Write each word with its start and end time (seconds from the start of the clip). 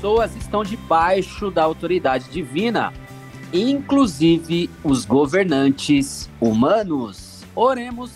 Pessoas 0.00 0.34
estão 0.34 0.64
debaixo 0.64 1.50
da 1.50 1.62
autoridade 1.62 2.30
divina, 2.30 2.90
inclusive 3.52 4.70
os 4.82 5.04
governantes 5.04 6.30
humanos. 6.40 7.44
Oremos, 7.54 8.10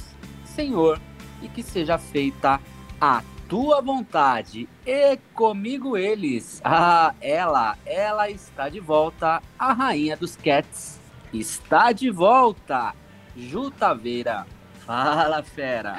Senhor, 0.46 0.98
e 1.42 1.48
que 1.48 1.62
seja 1.62 1.98
feita 1.98 2.58
a 2.98 3.22
tua 3.46 3.82
vontade 3.82 4.66
e 4.86 5.18
comigo 5.34 5.94
eles. 5.94 6.58
Ah, 6.64 7.14
ela, 7.20 7.76
ela 7.84 8.30
está 8.30 8.70
de 8.70 8.80
volta, 8.80 9.42
a 9.58 9.74
rainha 9.74 10.16
dos 10.16 10.36
cats 10.36 10.98
está 11.34 11.92
de 11.92 12.08
volta, 12.08 12.94
Jutaveira. 13.36 14.46
Fala, 14.86 15.42
fera! 15.42 15.96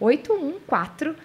974181456. 0.00 1.16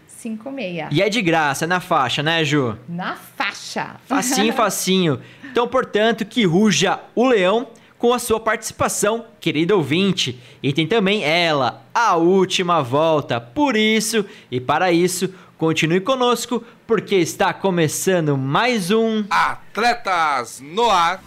E 0.92 1.02
é 1.02 1.10
de 1.10 1.22
graça, 1.22 1.68
na 1.68 1.80
faixa, 1.80 2.24
né, 2.24 2.44
Ju? 2.44 2.78
Na 2.88 3.16
faixa. 3.16 3.96
Facinho, 4.08 4.54
facinho. 4.54 5.22
Então, 5.52 5.68
portanto, 5.68 6.26
que 6.26 6.46
ruja 6.46 7.00
o 7.14 7.28
leão 7.28 7.68
com 7.98 8.14
a 8.14 8.20
sua 8.20 8.40
participação, 8.40 9.26
querido 9.40 9.76
ouvinte. 9.76 10.40
E 10.62 10.74
tem 10.74 10.86
também 10.88 11.24
ela, 11.24 11.84
a 11.94 12.16
última 12.16 12.82
volta. 12.82 13.40
Por 13.40 13.76
isso 13.76 14.26
e 14.52 14.60
para 14.60 14.92
isso, 14.92 15.34
continue 15.58 16.02
conosco, 16.02 16.64
porque 16.86 17.16
está 17.16 17.54
começando 17.54 18.38
mais 18.38 18.92
um 18.92 19.24
Atletas 19.30 20.62
no 20.62 20.90
Ar. 20.90 21.24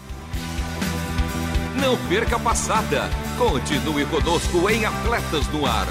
Não 1.81 1.97
perca 2.09 2.37
a 2.37 2.41
passada. 2.41 3.09
Continue 3.39 4.05
conosco 4.07 4.69
em 4.69 4.85
Atletas 4.85 5.47
no 5.49 5.65
Ar. 5.65 5.87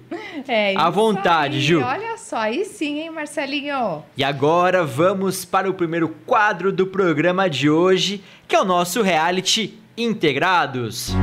É, 0.49 0.77
À 0.77 0.91
vontade, 0.91 1.59
aí. 1.59 1.63
Ju. 1.63 1.81
Olha 1.85 2.19
só, 2.19 2.37
aí 2.39 2.65
sim, 2.65 2.99
hein, 2.99 3.13
Marcelinho? 3.13 4.03
E 4.17 4.25
agora 4.25 4.85
vamos 4.85 5.45
para 5.45 5.71
o 5.71 5.75
primeiro 5.75 6.09
quadro 6.27 6.73
do 6.73 6.89
programa 6.89 7.49
de 7.49 7.71
hoje, 7.71 8.25
que 8.49 8.57
é 8.57 8.61
o 8.61 8.65
nosso 8.65 9.03
reality 9.03 9.79
Integrados. 9.97 11.15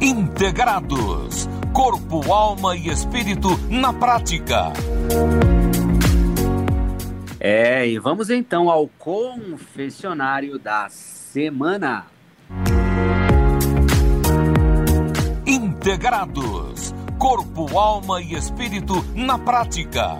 Integrados. 0.00 1.48
Corpo, 1.72 2.32
alma 2.32 2.76
e 2.76 2.88
espírito 2.88 3.50
na 3.70 3.92
prática. 3.92 4.72
É, 7.46 7.86
e 7.86 7.98
vamos 7.98 8.30
então 8.30 8.70
ao 8.70 8.88
confessionário 8.98 10.58
da 10.58 10.88
semana. 10.88 12.06
Integrados. 15.46 16.94
Corpo, 17.18 17.76
alma 17.76 18.22
e 18.22 18.34
espírito 18.34 19.04
na 19.14 19.38
prática. 19.38 20.16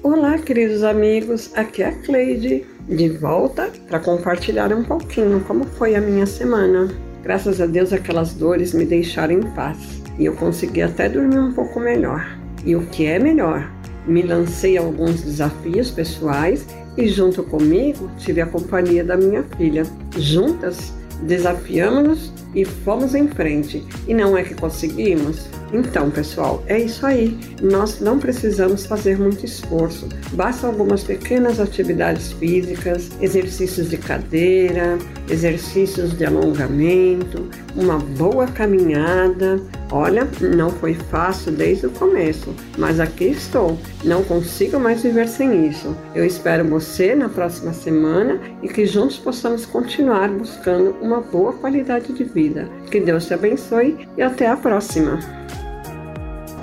Olá, 0.00 0.38
queridos 0.38 0.84
amigos. 0.84 1.50
Aqui 1.56 1.82
é 1.82 1.88
a 1.88 2.02
Cleide, 2.02 2.64
de 2.88 3.08
volta 3.08 3.72
para 3.88 3.98
compartilhar 3.98 4.72
um 4.72 4.84
pouquinho 4.84 5.40
como 5.40 5.64
foi 5.64 5.96
a 5.96 6.00
minha 6.00 6.26
semana. 6.26 6.88
Graças 7.24 7.60
a 7.60 7.66
Deus, 7.66 7.92
aquelas 7.92 8.32
dores 8.34 8.72
me 8.72 8.84
deixaram 8.84 9.34
em 9.34 9.42
paz 9.54 10.03
e 10.18 10.26
eu 10.26 10.34
consegui 10.34 10.82
até 10.82 11.08
dormir 11.08 11.38
um 11.38 11.52
pouco 11.52 11.80
melhor. 11.80 12.38
E 12.64 12.74
o 12.74 12.86
que 12.86 13.06
é 13.06 13.18
melhor, 13.18 13.70
me 14.06 14.22
lancei 14.22 14.76
alguns 14.76 15.22
desafios 15.22 15.90
pessoais 15.90 16.66
e, 16.96 17.08
junto 17.08 17.42
comigo, 17.42 18.10
tive 18.18 18.40
a 18.40 18.46
companhia 18.46 19.04
da 19.04 19.16
minha 19.16 19.42
filha. 19.56 19.84
Juntas, 20.16 20.92
desafiamos-nos 21.22 22.32
e 22.54 22.64
fomos 22.64 23.14
em 23.14 23.28
frente. 23.28 23.84
E 24.06 24.14
não 24.14 24.36
é 24.36 24.42
que 24.42 24.54
conseguimos? 24.54 25.48
Então, 25.74 26.08
pessoal, 26.08 26.62
é 26.68 26.78
isso 26.78 27.04
aí. 27.04 27.36
Nós 27.60 28.00
não 28.00 28.18
precisamos 28.18 28.86
fazer 28.86 29.18
muito 29.18 29.44
esforço. 29.44 30.08
Basta 30.32 30.68
algumas 30.68 31.02
pequenas 31.02 31.58
atividades 31.58 32.32
físicas, 32.32 33.10
exercícios 33.20 33.90
de 33.90 33.96
cadeira, 33.96 34.96
exercícios 35.28 36.16
de 36.16 36.24
alongamento, 36.24 37.48
uma 37.74 37.98
boa 37.98 38.46
caminhada. 38.46 39.60
Olha, 39.90 40.28
não 40.40 40.70
foi 40.70 40.94
fácil 40.94 41.50
desde 41.50 41.86
o 41.86 41.90
começo, 41.90 42.54
mas 42.78 43.00
aqui 43.00 43.26
estou. 43.26 43.76
Não 44.04 44.22
consigo 44.22 44.78
mais 44.78 45.02
viver 45.02 45.28
sem 45.28 45.66
isso. 45.68 45.96
Eu 46.14 46.24
espero 46.24 46.64
você 46.64 47.16
na 47.16 47.28
próxima 47.28 47.72
semana 47.72 48.40
e 48.62 48.68
que 48.68 48.86
juntos 48.86 49.18
possamos 49.18 49.66
continuar 49.66 50.28
buscando 50.30 50.96
uma 51.00 51.20
boa 51.20 51.52
qualidade 51.52 52.12
de 52.12 52.22
vida. 52.22 52.43
Que 52.90 53.00
Deus 53.00 53.26
te 53.26 53.34
abençoe 53.34 54.08
e 54.16 54.22
até 54.22 54.48
a 54.48 54.56
próxima. 54.56 55.18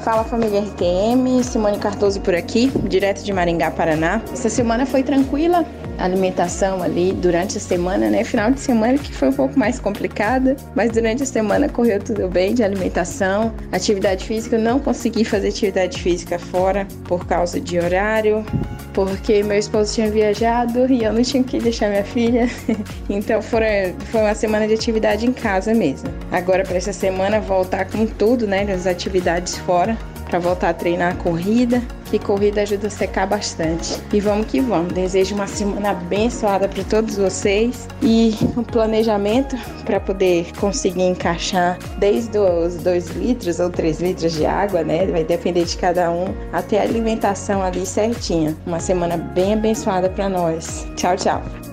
Fala 0.04 0.24
família 0.24 0.62
RTM, 0.62 1.44
Simone 1.44 1.78
Cardoso 1.78 2.20
por 2.22 2.34
aqui, 2.34 2.72
direto 2.88 3.24
de 3.24 3.32
Maringá, 3.32 3.70
Paraná. 3.70 4.20
Essa 4.34 4.50
semana 4.50 4.84
foi 4.84 5.04
tranquila, 5.04 5.64
alimentação 6.00 6.82
ali 6.82 7.14
durante 7.14 7.58
a 7.58 7.62
semana, 7.62 8.10
né? 8.10 8.24
Final 8.24 8.50
de 8.50 8.60
semana 8.60 8.98
que 8.98 9.14
foi 9.14 9.30
um 9.30 9.34
pouco 9.34 9.60
mais 9.60 9.80
complicada, 9.80 10.56
mas 10.76 10.92
durante 10.92 11.22
a 11.22 11.26
semana 11.26 11.70
correu 11.70 12.00
tudo 12.00 12.28
bem 12.28 12.56
de 12.56 12.64
alimentação. 12.64 13.54
Atividade 13.72 14.26
física, 14.26 14.58
não 14.58 14.80
consegui 14.80 15.24
fazer 15.24 15.50
atividade 15.50 16.02
física 16.02 16.40
fora 16.40 16.88
por 17.04 17.28
causa 17.28 17.62
de 17.62 17.78
horário, 17.78 18.44
porque 18.94 19.44
meu 19.44 19.58
esposo 19.58 19.94
tinha 19.94 20.10
viajado 20.10 20.92
e 20.92 21.04
eu 21.04 21.14
não 21.14 21.22
tinha 21.22 21.44
que 21.44 21.60
deixar 21.60 21.90
minha 21.90 22.04
filha. 22.04 22.50
então 23.10 23.42
foi, 23.42 23.96
uma 24.14 24.36
semana 24.36 24.68
de 24.68 24.74
atividade 24.74 25.26
em 25.26 25.34
casa 25.34 25.74
mesmo. 25.74 26.10
Agora 26.32 26.64
para 26.64 26.78
essa 26.78 26.94
semana 26.94 27.40
voltar 27.40 27.86
com 27.86 28.06
tudo, 28.06 28.48
né? 28.48 28.66
Das 28.66 28.86
atividades 28.88 29.58
fora 29.60 29.98
para 30.26 30.40
voltar 30.40 30.70
a 30.70 30.74
treinar 30.74 31.14
a 31.14 31.16
corrida, 31.16 31.82
que 32.12 32.20
corrida 32.20 32.62
ajuda 32.62 32.88
a 32.88 32.90
secar 32.90 33.26
bastante. 33.26 33.98
E 34.12 34.20
vamos 34.20 34.48
que 34.48 34.60
vamos. 34.60 34.94
Desejo 34.94 35.34
uma 35.34 35.48
semana 35.48 35.92
abençoada 35.92 36.68
para 36.68 36.84
todos 36.84 37.16
vocês 37.16 37.88
e 38.02 38.36
um 38.58 38.64
planejamento 38.64 39.56
para 39.86 40.00
poder 40.00 40.52
conseguir 40.60 41.04
encaixar 41.04 41.80
desde 41.98 42.38
os 42.38 42.76
2 42.76 43.12
litros 43.12 43.60
ou 43.60 43.70
3 43.70 44.02
litros 44.02 44.34
de 44.34 44.46
água, 44.46 44.84
né? 44.84 45.08
Vai 45.08 45.24
depender 45.24 45.64
de 45.64 45.78
cada 45.78 46.12
um, 46.12 46.26
até 46.52 46.80
a 46.80 46.84
alimentação 46.84 47.64
ali 47.64 47.86
certinha. 47.86 48.56
Uma 48.66 48.80
semana 48.80 49.16
bem 49.16 49.54
abençoada 49.54 50.10
para 50.10 50.28
nós. 50.28 50.86
Tchau, 50.96 51.16
tchau. 51.16 51.71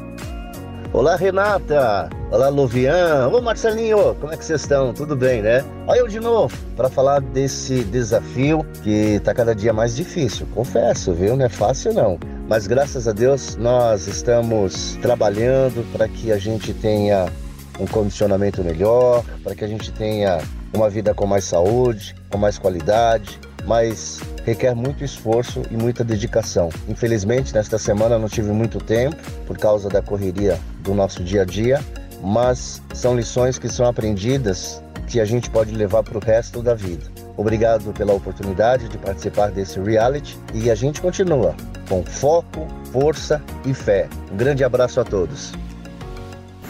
Olá, 0.98 1.14
Renata. 1.14 2.10
Olá, 2.28 2.48
Luvian. 2.48 3.28
Ô, 3.28 3.40
Marcelinho, 3.40 4.16
como 4.16 4.32
é 4.32 4.36
que 4.36 4.44
vocês 4.44 4.62
estão? 4.62 4.92
Tudo 4.92 5.14
bem, 5.14 5.40
né? 5.40 5.64
Olha 5.86 6.00
eu 6.00 6.08
de 6.08 6.18
novo 6.18 6.52
para 6.76 6.88
falar 6.88 7.20
desse 7.20 7.84
desafio 7.84 8.66
que 8.82 9.14
está 9.14 9.32
cada 9.32 9.54
dia 9.54 9.72
mais 9.72 9.94
difícil. 9.94 10.44
Confesso, 10.52 11.14
viu? 11.14 11.36
Não 11.36 11.46
é 11.46 11.48
fácil 11.48 11.94
não. 11.94 12.18
Mas 12.48 12.66
graças 12.66 13.06
a 13.06 13.12
Deus 13.12 13.54
nós 13.54 14.08
estamos 14.08 14.98
trabalhando 15.00 15.86
para 15.92 16.08
que 16.08 16.32
a 16.32 16.36
gente 16.36 16.74
tenha 16.74 17.26
um 17.78 17.86
condicionamento 17.86 18.64
melhor, 18.64 19.22
para 19.44 19.54
que 19.54 19.64
a 19.64 19.68
gente 19.68 19.92
tenha 19.92 20.40
uma 20.72 20.88
vida 20.88 21.14
com 21.14 21.26
mais 21.26 21.44
saúde, 21.44 22.14
com 22.30 22.38
mais 22.38 22.58
qualidade, 22.58 23.38
mas 23.64 24.20
requer 24.44 24.74
muito 24.74 25.04
esforço 25.04 25.62
e 25.70 25.76
muita 25.76 26.02
dedicação. 26.02 26.70
Infelizmente, 26.88 27.54
nesta 27.54 27.78
semana 27.78 28.18
não 28.18 28.28
tive 28.28 28.50
muito 28.50 28.78
tempo 28.78 29.16
por 29.46 29.58
causa 29.58 29.88
da 29.88 30.00
correria 30.00 30.58
do 30.80 30.94
nosso 30.94 31.22
dia 31.22 31.42
a 31.42 31.44
dia, 31.44 31.80
mas 32.22 32.82
são 32.94 33.14
lições 33.14 33.58
que 33.58 33.68
são 33.68 33.86
aprendidas 33.86 34.82
que 35.06 35.20
a 35.20 35.24
gente 35.24 35.48
pode 35.50 35.74
levar 35.74 36.02
para 36.02 36.18
o 36.18 36.20
resto 36.20 36.62
da 36.62 36.74
vida. 36.74 37.04
Obrigado 37.36 37.92
pela 37.92 38.12
oportunidade 38.12 38.88
de 38.88 38.98
participar 38.98 39.50
desse 39.50 39.78
reality 39.80 40.36
e 40.52 40.70
a 40.70 40.74
gente 40.74 41.00
continua 41.00 41.54
com 41.88 42.04
foco, 42.04 42.66
força 42.92 43.42
e 43.64 43.72
fé. 43.72 44.08
Um 44.32 44.36
grande 44.36 44.64
abraço 44.64 45.00
a 45.00 45.04
todos. 45.04 45.52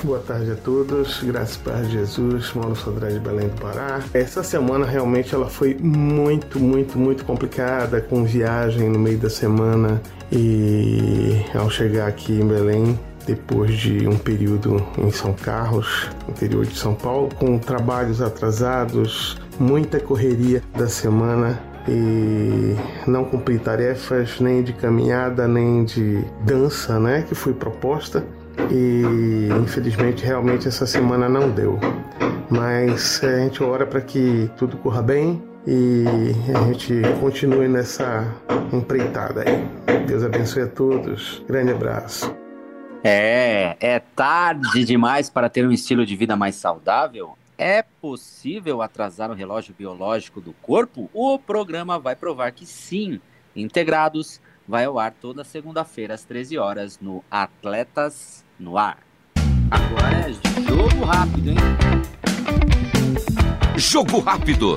Boa 0.04 0.20
tarde 0.20 0.52
a 0.52 0.54
todos, 0.54 1.24
graças 1.24 1.56
a 1.56 1.70
paz 1.70 1.88
de 1.88 1.94
Jesus, 1.94 2.52
Mauro 2.54 2.76
Sodré 2.76 3.08
de 3.08 3.18
Belém 3.18 3.48
do 3.48 3.60
Pará. 3.60 4.00
Essa 4.14 4.44
semana 4.44 4.86
realmente 4.86 5.34
ela 5.34 5.50
foi 5.50 5.74
muito, 5.74 6.60
muito, 6.60 6.96
muito 6.96 7.24
complicada, 7.24 8.00
com 8.00 8.22
viagem 8.22 8.88
no 8.88 8.98
meio 8.98 9.18
da 9.18 9.28
semana 9.28 10.00
e 10.30 11.44
ao 11.52 11.68
chegar 11.68 12.06
aqui 12.06 12.32
em 12.32 12.46
Belém, 12.46 12.98
depois 13.26 13.76
de 13.76 14.06
um 14.06 14.16
período 14.16 14.80
em 14.96 15.10
São 15.10 15.32
Carlos, 15.32 16.08
interior 16.28 16.64
de 16.64 16.78
São 16.78 16.94
Paulo, 16.94 17.30
com 17.34 17.58
trabalhos 17.58 18.22
atrasados, 18.22 19.36
muita 19.58 19.98
correria 19.98 20.62
da 20.76 20.86
semana 20.86 21.60
e 21.88 22.76
não 23.04 23.24
cumpri 23.24 23.58
tarefas 23.58 24.38
nem 24.38 24.62
de 24.62 24.72
caminhada 24.74 25.48
nem 25.48 25.84
de 25.84 26.22
dança, 26.44 27.00
né, 27.00 27.24
que 27.28 27.34
foi 27.34 27.52
proposta 27.52 28.24
e 28.70 29.48
infelizmente 29.62 30.24
realmente 30.24 30.68
essa 30.68 30.86
semana 30.86 31.28
não 31.28 31.50
deu. 31.50 31.78
Mas 32.50 33.22
a 33.22 33.40
gente 33.40 33.62
ora 33.62 33.86
para 33.86 34.00
que 34.00 34.50
tudo 34.56 34.76
corra 34.78 35.02
bem 35.02 35.42
e 35.66 36.04
a 36.54 36.64
gente 36.64 37.02
continue 37.20 37.68
nessa 37.68 38.26
empreitada 38.72 39.42
aí. 39.42 40.06
Deus 40.06 40.22
abençoe 40.22 40.62
a 40.62 40.68
todos. 40.68 41.42
Grande 41.46 41.72
abraço. 41.72 42.34
É, 43.04 43.76
é 43.80 43.98
tarde 43.98 44.84
demais 44.84 45.30
para 45.30 45.48
ter 45.48 45.66
um 45.66 45.72
estilo 45.72 46.04
de 46.04 46.16
vida 46.16 46.36
mais 46.36 46.56
saudável? 46.56 47.36
É 47.56 47.82
possível 47.82 48.82
atrasar 48.82 49.30
o 49.30 49.34
relógio 49.34 49.74
biológico 49.76 50.40
do 50.40 50.52
corpo? 50.54 51.10
O 51.12 51.38
programa 51.38 51.98
vai 51.98 52.16
provar 52.16 52.52
que 52.52 52.64
sim. 52.64 53.20
Integrados 53.54 54.40
vai 54.68 54.84
ao 54.84 54.98
ar 54.98 55.12
toda 55.12 55.42
segunda-feira 55.42 56.12
às 56.12 56.24
13 56.24 56.58
horas 56.58 56.98
no 57.00 57.24
Atletas 57.30 58.44
no 58.60 58.76
ar. 58.76 58.98
Agora 59.70 60.28
é 60.28 60.32
jogo 60.68 61.04
rápido, 61.04 61.50
hein? 61.50 61.56
Jogo 63.76 64.20
rápido. 64.20 64.74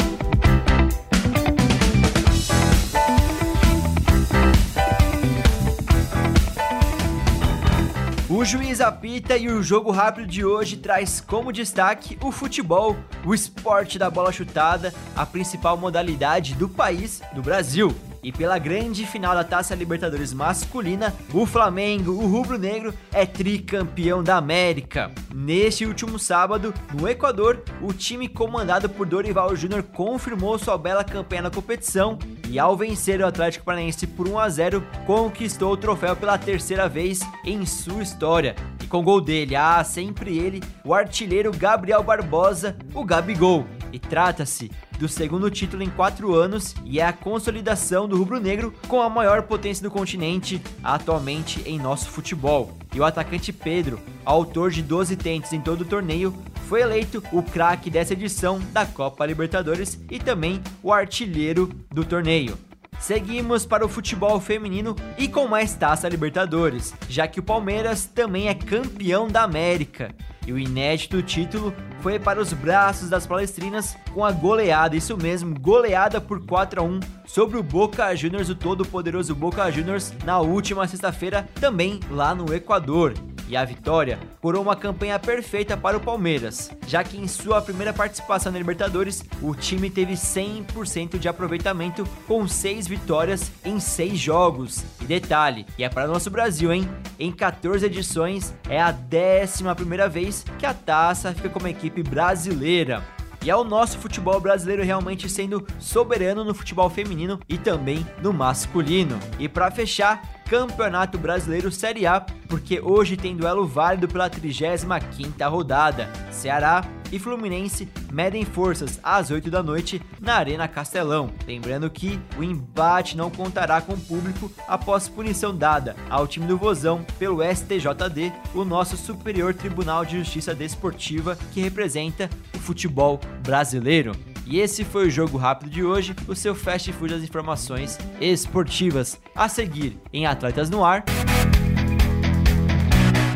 O 8.29 8.45
juiz 8.45 8.79
apita 8.79 9.35
e 9.35 9.49
o 9.49 9.61
jogo 9.61 9.91
rápido 9.91 10.25
de 10.25 10.45
hoje 10.45 10.77
traz 10.77 11.19
como 11.19 11.51
destaque 11.51 12.17
o 12.23 12.31
futebol, 12.31 12.95
o 13.25 13.33
esporte 13.33 13.99
da 13.99 14.09
bola 14.09 14.31
chutada, 14.31 14.93
a 15.15 15.25
principal 15.25 15.75
modalidade 15.75 16.55
do 16.55 16.69
país, 16.69 17.21
do 17.33 17.41
Brasil. 17.41 17.93
E 18.23 18.31
pela 18.31 18.59
grande 18.59 19.05
final 19.05 19.33
da 19.33 19.43
Taça 19.43 19.73
Libertadores 19.73 20.33
masculina, 20.33 21.13
o 21.33 21.45
Flamengo, 21.45 22.11
o 22.11 22.27
rubro-negro, 22.27 22.93
é 23.11 23.25
tricampeão 23.25 24.23
da 24.23 24.37
América. 24.37 25.11
Neste 25.33 25.85
último 25.85 26.19
sábado, 26.19 26.73
no 26.93 27.07
Equador, 27.07 27.63
o 27.81 27.91
time 27.91 28.27
comandado 28.27 28.87
por 28.87 29.07
Dorival 29.07 29.55
Júnior 29.55 29.83
confirmou 29.83 30.59
sua 30.59 30.77
bela 30.77 31.03
campanha 31.03 31.43
na 31.43 31.49
competição 31.49 32.19
e 32.47 32.59
ao 32.59 32.77
vencer 32.77 33.21
o 33.21 33.25
Atlético 33.25 33.65
Paranaense 33.65 34.05
por 34.05 34.27
1 34.27 34.37
a 34.37 34.49
0, 34.49 34.85
conquistou 35.07 35.71
o 35.71 35.77
troféu 35.77 36.15
pela 36.15 36.37
terceira 36.37 36.87
vez 36.87 37.21
em 37.45 37.65
sua 37.65 38.03
história. 38.03 38.55
E 38.83 38.87
com 38.87 39.03
gol 39.03 39.21
dele, 39.21 39.55
ah, 39.55 39.83
sempre 39.83 40.37
ele, 40.37 40.61
o 40.83 40.93
artilheiro 40.93 41.51
Gabriel 41.51 42.03
Barbosa, 42.03 42.75
o 42.93 43.03
Gabigol. 43.03 43.65
E 43.93 43.99
trata-se 43.99 44.69
do 45.01 45.09
segundo 45.09 45.49
título 45.49 45.81
em 45.81 45.89
quatro 45.89 46.35
anos 46.35 46.75
e 46.85 46.99
é 46.99 47.03
a 47.03 47.11
consolidação 47.11 48.07
do 48.07 48.15
rubro-negro 48.15 48.71
com 48.87 49.01
a 49.01 49.09
maior 49.09 49.41
potência 49.41 49.81
do 49.81 49.89
continente 49.89 50.61
atualmente 50.83 51.59
em 51.65 51.79
nosso 51.79 52.07
futebol. 52.07 52.77
E 52.93 52.99
o 52.99 53.03
atacante 53.03 53.51
Pedro, 53.51 53.99
autor 54.23 54.69
de 54.69 54.83
12 54.83 55.15
tentes 55.15 55.53
em 55.53 55.59
todo 55.59 55.81
o 55.81 55.85
torneio, 55.85 56.31
foi 56.67 56.81
eleito 56.81 57.23
o 57.31 57.41
craque 57.41 57.89
dessa 57.89 58.13
edição 58.13 58.59
da 58.71 58.85
Copa 58.85 59.25
Libertadores 59.25 59.99
e 60.07 60.19
também 60.19 60.61
o 60.83 60.93
artilheiro 60.93 61.71
do 61.89 62.05
torneio. 62.05 62.55
Seguimos 62.99 63.65
para 63.65 63.83
o 63.83 63.89
futebol 63.89 64.39
feminino 64.39 64.95
e 65.17 65.27
com 65.27 65.47
mais 65.47 65.73
taça 65.73 66.07
Libertadores, 66.07 66.93
já 67.09 67.27
que 67.27 67.39
o 67.39 67.43
Palmeiras 67.43 68.05
também 68.05 68.49
é 68.49 68.53
campeão 68.53 69.27
da 69.27 69.41
América. 69.41 70.13
E 70.51 70.53
o 70.53 70.59
inédito 70.59 71.21
título 71.21 71.73
foi 72.01 72.19
para 72.19 72.41
os 72.41 72.51
braços 72.51 73.07
das 73.07 73.25
palestrinas 73.25 73.95
com 74.13 74.25
a 74.25 74.33
goleada, 74.33 74.97
isso 74.97 75.15
mesmo, 75.15 75.57
goleada 75.57 76.19
por 76.19 76.45
4 76.45 76.81
a 76.81 76.83
1 76.83 76.99
sobre 77.25 77.57
o 77.57 77.63
Boca 77.63 78.13
Juniors, 78.13 78.49
o 78.49 78.55
todo 78.55 78.85
poderoso 78.85 79.33
Boca 79.33 79.71
Juniors, 79.71 80.13
na 80.25 80.41
última 80.41 80.85
sexta-feira, 80.89 81.47
também 81.61 82.01
lá 82.09 82.35
no 82.35 82.53
Equador 82.53 83.13
e 83.51 83.57
a 83.57 83.65
vitória 83.65 84.17
coroou 84.39 84.63
uma 84.63 84.77
campanha 84.77 85.19
perfeita 85.19 85.75
para 85.75 85.97
o 85.97 85.99
Palmeiras, 85.99 86.71
já 86.87 87.03
que 87.03 87.17
em 87.17 87.27
sua 87.27 87.61
primeira 87.61 87.91
participação 87.91 88.49
na 88.49 88.57
Libertadores, 88.57 89.25
o 89.41 89.53
time 89.53 89.89
teve 89.89 90.13
100% 90.13 91.19
de 91.19 91.27
aproveitamento 91.27 92.07
com 92.25 92.47
6 92.47 92.87
vitórias 92.87 93.51
em 93.65 93.77
6 93.77 94.17
jogos. 94.17 94.85
E 95.01 95.03
detalhe, 95.03 95.65
e 95.77 95.83
é 95.83 95.89
para 95.89 96.09
o 96.09 96.13
nosso 96.13 96.29
Brasil, 96.29 96.71
hein? 96.71 96.89
Em 97.19 97.29
14 97.29 97.85
edições, 97.85 98.55
é 98.69 98.81
a 98.81 98.89
11 98.89 99.75
primeira 99.75 100.07
vez 100.07 100.45
que 100.57 100.65
a 100.65 100.73
taça 100.73 101.33
fica 101.33 101.49
como 101.49 101.67
equipe 101.67 102.01
brasileira. 102.01 103.03
E 103.43 103.49
é 103.49 103.55
o 103.55 103.63
nosso 103.65 103.97
futebol 103.97 104.39
brasileiro 104.39 104.83
realmente 104.83 105.27
sendo 105.27 105.67
soberano 105.79 106.45
no 106.45 106.53
futebol 106.53 106.89
feminino 106.89 107.39
e 107.49 107.57
também 107.57 108.05
no 108.21 108.31
masculino. 108.31 109.19
E 109.39 109.49
para 109.49 109.71
fechar, 109.71 110.21
Campeonato 110.51 111.17
Brasileiro 111.17 111.71
Série 111.71 112.05
A, 112.05 112.19
porque 112.49 112.81
hoje 112.81 113.15
tem 113.15 113.37
duelo 113.37 113.65
válido 113.65 114.05
pela 114.05 114.29
35ª 114.29 115.49
rodada. 115.49 116.09
Ceará 116.29 116.83
e 117.09 117.17
Fluminense 117.17 117.87
medem 118.11 118.43
forças 118.43 118.99
às 119.01 119.31
8 119.31 119.49
da 119.49 119.63
noite 119.63 120.01
na 120.19 120.35
Arena 120.35 120.67
Castelão. 120.67 121.31
Lembrando 121.47 121.89
que 121.89 122.19
o 122.37 122.43
embate 122.43 123.15
não 123.15 123.31
contará 123.31 123.79
com 123.79 123.93
o 123.93 124.01
público 124.01 124.51
após 124.67 125.07
punição 125.07 125.55
dada 125.55 125.95
ao 126.09 126.27
time 126.27 126.45
do 126.45 126.57
Vozão 126.57 127.05
pelo 127.17 127.39
STJD, 127.41 128.33
o 128.53 128.65
nosso 128.65 128.97
Superior 128.97 129.53
Tribunal 129.53 130.03
de 130.03 130.19
Justiça 130.19 130.53
Desportiva 130.53 131.37
que 131.53 131.61
representa 131.61 132.29
o 132.53 132.59
futebol 132.59 133.21
brasileiro. 133.41 134.30
E 134.51 134.59
esse 134.59 134.83
foi 134.83 135.07
o 135.07 135.09
Jogo 135.09 135.37
Rápido 135.37 135.71
de 135.71 135.81
hoje, 135.81 136.13
o 136.27 136.35
seu 136.35 136.53
fast 136.53 136.91
food 136.91 137.13
das 137.13 137.23
informações 137.23 137.97
esportivas. 138.19 139.17
A 139.33 139.47
seguir, 139.47 139.97
em 140.11 140.25
Atletas 140.25 140.69
no 140.69 140.83
Ar. 140.83 141.05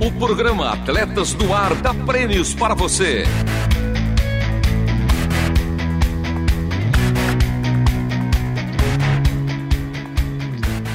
O 0.05 0.11
programa 0.19 0.73
Atletas 0.73 1.33
no 1.33 1.53
Ar 1.53 1.73
dá 1.75 1.93
prêmios 1.93 2.53
para 2.53 2.75
você. 2.75 3.23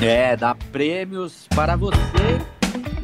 É, 0.03 0.37
dá 0.37 0.55
prêmios 0.55 1.47
para 1.49 1.77
você 1.77 1.95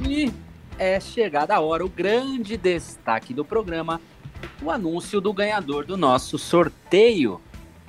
e 0.07 0.31
é 0.79 1.01
chegada 1.01 1.55
a 1.55 1.61
hora, 1.61 1.83
o 1.83 1.89
grande 1.89 2.59
destaque 2.59 3.33
do 3.33 3.43
programa 3.45 4.03
o 4.63 4.71
anúncio 4.71 5.21
do 5.21 5.33
ganhador 5.33 5.85
do 5.85 5.97
nosso 5.97 6.39
sorteio. 6.39 7.41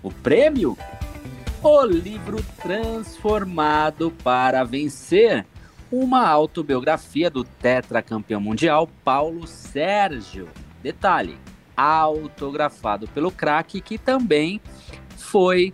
O 0.01 0.11
prêmio? 0.11 0.77
O 1.63 1.85
livro 1.85 2.43
Transformado 2.61 4.11
para 4.23 4.63
Vencer. 4.63 5.45
Uma 5.91 6.27
autobiografia 6.27 7.29
do 7.29 7.43
tetracampeão 7.43 8.41
mundial 8.41 8.89
Paulo 9.03 9.47
Sérgio. 9.47 10.47
Detalhe: 10.83 11.37
autografado 11.75 13.07
pelo 13.07 13.31
craque 13.31 13.81
que 13.81 13.97
também 13.97 14.61
foi 15.15 15.73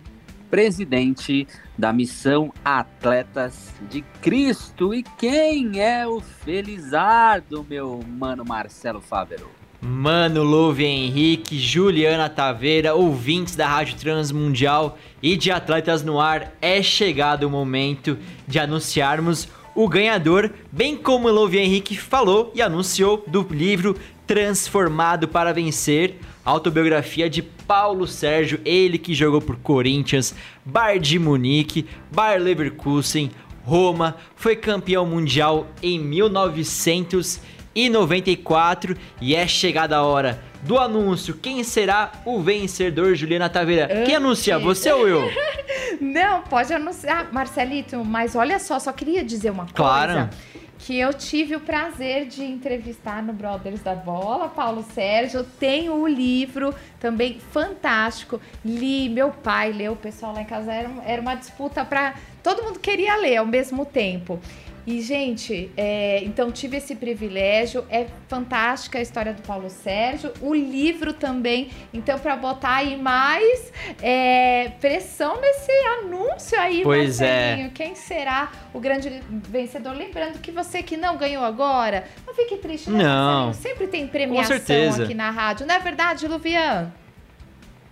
presidente 0.50 1.48
da 1.76 1.92
missão 1.92 2.52
Atletas 2.64 3.74
de 3.90 4.02
Cristo. 4.22 4.94
E 4.94 5.02
quem 5.02 5.80
é 5.80 6.06
o 6.06 6.20
Felizardo, 6.20 7.66
meu 7.68 8.00
mano 8.06 8.44
Marcelo 8.44 9.00
Fávero? 9.00 9.63
Mano 9.86 10.42
Louve 10.42 10.86
Henrique, 10.86 11.58
Juliana 11.58 12.30
Taveira, 12.30 12.94
ouvintes 12.94 13.54
da 13.54 13.68
Rádio 13.68 13.96
Transmundial 13.96 14.96
e 15.22 15.36
de 15.36 15.50
Atletas 15.50 16.02
no 16.02 16.18
Ar, 16.18 16.54
é 16.62 16.82
chegado 16.82 17.44
o 17.44 17.50
momento 17.50 18.16
de 18.48 18.58
anunciarmos 18.58 19.46
o 19.74 19.86
ganhador, 19.86 20.50
bem 20.72 20.96
como 20.96 21.28
o 21.28 21.30
Louve 21.30 21.58
Henrique 21.58 21.98
falou 21.98 22.50
e 22.54 22.62
anunciou 22.62 23.22
do 23.26 23.46
livro 23.50 23.94
Transformado 24.26 25.28
para 25.28 25.52
Vencer, 25.52 26.14
autobiografia 26.42 27.28
de 27.28 27.42
Paulo 27.42 28.06
Sérgio, 28.06 28.62
ele 28.64 28.96
que 28.96 29.12
jogou 29.12 29.42
por 29.42 29.56
Corinthians, 29.56 30.34
Bar 30.64 30.98
de 30.98 31.18
Munique, 31.18 31.84
Bar 32.10 32.40
Leverkusen, 32.40 33.30
Roma, 33.64 34.16
foi 34.34 34.56
campeão 34.56 35.04
mundial 35.04 35.66
em 35.82 35.98
1900 35.98 37.40
e 37.74 37.88
94 37.88 38.96
e 39.20 39.34
é 39.34 39.46
chegada 39.46 39.96
a 39.96 40.02
hora 40.02 40.42
do 40.62 40.78
anúncio. 40.78 41.34
Quem 41.34 41.62
será 41.62 42.12
o 42.24 42.40
vencedor, 42.40 43.14
Juliana 43.14 43.48
Taveira? 43.48 43.84
Antes... 43.84 44.06
Quem 44.06 44.16
anuncia, 44.16 44.58
você 44.58 44.92
ou 44.92 45.06
eu? 45.06 45.30
Não, 46.00 46.42
pode 46.42 46.72
anunciar, 46.72 47.32
Marcelito, 47.32 48.04
mas 48.04 48.34
olha 48.34 48.58
só, 48.58 48.78
só 48.78 48.92
queria 48.92 49.22
dizer 49.22 49.50
uma 49.50 49.66
claro. 49.66 50.12
coisa. 50.12 50.30
Que 50.78 50.98
eu 50.98 51.14
tive 51.14 51.56
o 51.56 51.60
prazer 51.60 52.26
de 52.26 52.44
entrevistar 52.44 53.22
no 53.22 53.32
Brothers 53.32 53.80
da 53.80 53.94
Bola, 53.94 54.48
Paulo 54.48 54.84
Sérgio. 54.92 55.42
Tenho 55.58 55.94
o 55.94 56.06
livro 56.06 56.74
também 57.00 57.40
fantástico. 57.52 58.38
Li, 58.62 59.08
meu 59.08 59.30
pai 59.30 59.72
leu, 59.72 59.92
o 59.92 59.96
pessoal 59.96 60.34
lá 60.34 60.42
em 60.42 60.44
casa 60.44 60.70
era, 60.70 60.90
era 61.06 61.22
uma 61.22 61.36
disputa 61.36 61.86
para. 61.86 62.14
Todo 62.42 62.62
mundo 62.62 62.80
queria 62.80 63.16
ler 63.16 63.38
ao 63.38 63.46
mesmo 63.46 63.86
tempo. 63.86 64.38
E, 64.86 65.00
gente, 65.00 65.70
é, 65.76 66.22
então 66.24 66.52
tive 66.52 66.76
esse 66.76 66.94
privilégio. 66.94 67.84
É 67.88 68.06
fantástica 68.28 68.98
a 68.98 69.02
história 69.02 69.32
do 69.32 69.40
Paulo 69.42 69.70
Sérgio. 69.70 70.32
O 70.42 70.54
livro 70.54 71.14
também. 71.14 71.70
Então, 71.92 72.18
para 72.18 72.36
botar 72.36 72.76
aí 72.76 72.96
mais 72.96 73.72
é, 74.02 74.72
pressão 74.80 75.40
nesse 75.40 75.72
anúncio 76.00 76.60
aí, 76.60 76.82
pois 76.82 77.20
Marcelinho. 77.20 77.66
É. 77.66 77.70
Quem 77.70 77.94
será 77.94 78.52
o 78.74 78.80
grande 78.80 79.22
vencedor? 79.30 79.96
Lembrando 79.96 80.38
que 80.40 80.50
você 80.50 80.82
que 80.82 80.96
não 80.96 81.16
ganhou 81.16 81.44
agora, 81.44 82.04
não 82.26 82.34
fique 82.34 82.56
triste, 82.56 82.90
né, 82.90 83.02
não. 83.02 83.46
Marcelinho? 83.46 83.54
Sempre 83.54 83.86
tem 83.86 84.06
premiação 84.06 85.02
aqui 85.02 85.14
na 85.14 85.30
rádio. 85.30 85.66
Não 85.66 85.74
é 85.74 85.78
verdade, 85.78 86.28
Luvian? 86.28 86.92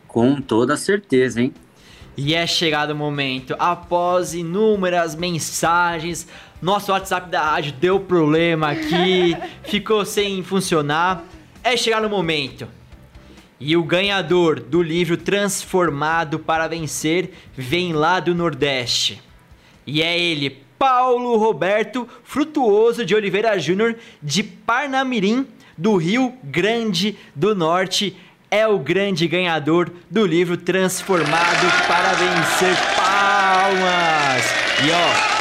Com 0.07 0.43
toda 0.43 0.77
certeza, 0.77 1.41
hein? 1.41 1.55
E 2.15 2.35
é 2.35 2.47
chegado 2.47 2.91
o 2.91 2.95
momento, 2.95 3.57
após 3.59 4.35
inúmeras 4.35 5.15
mensagens, 5.15 6.29
nosso 6.63 6.93
WhatsApp 6.93 7.29
da 7.29 7.43
rádio 7.43 7.73
deu 7.73 7.99
problema 7.99 8.71
aqui, 8.71 9.37
ficou 9.69 10.05
sem 10.05 10.43
funcionar. 10.43 11.25
É 11.63 11.77
chegado 11.77 12.07
o 12.07 12.11
momento. 12.11 12.69
E 13.59 13.77
o 13.77 13.83
ganhador 13.83 14.61
do 14.61 14.81
livro 14.83 15.17
Transformado 15.17 16.39
para 16.39 16.69
Vencer 16.69 17.31
vem 17.57 17.93
lá 17.93 18.21
do 18.21 18.35
Nordeste. 18.35 19.21
E 19.87 20.03
é 20.03 20.19
ele, 20.19 20.63
Paulo 20.79 21.37
Roberto 21.37 22.09
Frutuoso 22.25 23.05
de 23.05 23.15
Oliveira 23.15 23.59
Júnior, 23.59 23.97
de 24.23 24.43
Parnamirim, 24.43 25.47
do 25.77 25.97
Rio 25.97 26.33
Grande 26.45 27.17
do 27.35 27.55
Norte 27.55 28.17
é 28.53 28.67
o 28.67 28.79
grande 28.79 29.27
ganhador 29.27 29.91
do 30.11 30.27
livro 30.27 30.59
Transformado 30.59 31.87
para 31.89 32.13
Vencer 32.13 32.77
Palmas. 32.95 34.45
E 34.85 34.91
ó, 34.91 35.32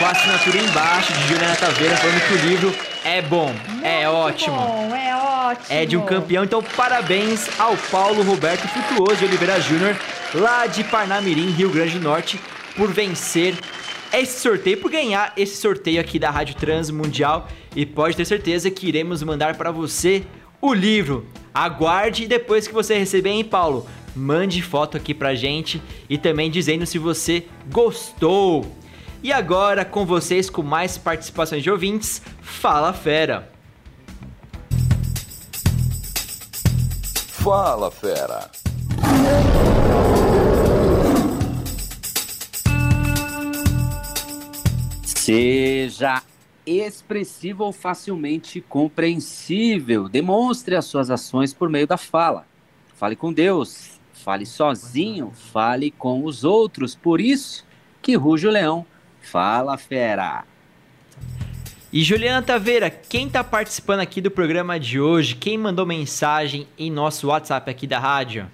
com 0.00 0.06
a 0.06 0.12
assinatura 0.12 0.56
embaixo 0.56 1.12
de 1.12 1.28
Juliana 1.28 1.54
Taveira 1.56 1.94
falando 1.98 2.26
que 2.26 2.32
o 2.32 2.48
livro 2.48 2.74
é 3.04 3.20
bom, 3.20 3.52
Muito 3.68 3.84
é 3.84 4.08
ótimo. 4.08 4.56
Bom, 4.56 4.96
é 4.96 5.14
ótimo. 5.14 5.66
É 5.68 5.84
de 5.84 5.94
um 5.94 6.06
campeão, 6.06 6.42
então 6.42 6.62
parabéns 6.62 7.46
ao 7.60 7.76
Paulo 7.76 8.22
Roberto 8.22 8.66
Frutuoso 8.66 9.16
de 9.16 9.26
Oliveira 9.26 9.60
Júnior, 9.60 9.94
lá 10.34 10.66
de 10.66 10.82
Parnamirim, 10.84 11.50
Rio 11.50 11.68
Grande 11.68 11.98
do 11.98 12.00
Norte, 12.00 12.40
por 12.74 12.90
vencer 12.90 13.54
esse 14.10 14.40
sorteio, 14.40 14.78
por 14.78 14.90
ganhar 14.90 15.34
esse 15.36 15.56
sorteio 15.56 16.00
aqui 16.00 16.18
da 16.18 16.30
Rádio 16.30 16.54
Trans 16.54 16.90
Mundial. 16.90 17.46
E 17.76 17.84
pode 17.84 18.16
ter 18.16 18.24
certeza 18.24 18.70
que 18.70 18.88
iremos 18.88 19.22
mandar 19.22 19.56
para 19.56 19.70
você 19.70 20.24
o 20.62 20.72
livro. 20.72 21.26
Aguarde 21.52 22.24
e 22.24 22.26
depois 22.26 22.66
que 22.66 22.72
você 22.72 22.96
receber, 22.96 23.30
hein, 23.30 23.44
Paulo? 23.44 23.86
Mande 24.16 24.62
foto 24.62 24.96
aqui 24.96 25.12
pra 25.12 25.34
gente 25.34 25.80
e 26.08 26.16
também 26.16 26.50
dizendo 26.50 26.86
se 26.86 26.98
você 26.98 27.44
gostou. 27.70 28.79
E 29.22 29.32
agora 29.34 29.84
com 29.84 30.06
vocês 30.06 30.48
com 30.48 30.62
mais 30.62 30.96
participações 30.96 31.62
de 31.62 31.70
ouvintes, 31.70 32.22
Fala 32.40 32.90
Fera. 32.94 33.50
Fala 37.28 37.90
Fera. 37.90 38.50
Seja 45.04 46.22
expressivo 46.64 47.64
ou 47.64 47.72
facilmente 47.72 48.62
compreensível. 48.62 50.08
Demonstre 50.08 50.74
as 50.76 50.86
suas 50.86 51.10
ações 51.10 51.52
por 51.52 51.68
meio 51.68 51.86
da 51.86 51.98
fala. 51.98 52.46
Fale 52.94 53.14
com 53.14 53.30
Deus, 53.30 54.00
fale 54.14 54.46
sozinho, 54.46 55.30
fale 55.30 55.90
com 55.90 56.24
os 56.24 56.42
outros. 56.42 56.94
Por 56.94 57.20
isso 57.20 57.66
que 58.00 58.16
ruge 58.16 58.46
o 58.46 58.50
leão. 58.50 58.86
Fala, 59.20 59.76
fera! 59.76 60.44
E 61.92 62.04
Juliana 62.04 62.40
Taveira, 62.40 62.88
quem 62.88 63.26
está 63.26 63.42
participando 63.42 63.98
aqui 64.00 64.20
do 64.20 64.30
programa 64.30 64.78
de 64.78 65.00
hoje? 65.00 65.34
Quem 65.34 65.58
mandou 65.58 65.84
mensagem 65.84 66.68
em 66.78 66.90
nosso 66.90 67.26
WhatsApp 67.28 67.68
aqui 67.68 67.86
da 67.86 67.98
rádio? 67.98 68.48